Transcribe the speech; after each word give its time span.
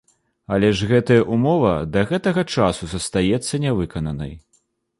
Але 0.55 0.69
ж 0.77 0.87
гэтая 0.91 1.17
ўмова 1.35 1.73
да 1.97 2.01
гэтага 2.13 2.45
часу 2.55 2.91
застаецца 2.97 3.63
не 3.67 3.77
выкананай. 3.83 4.33